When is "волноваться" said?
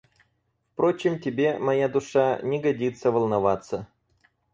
3.11-3.87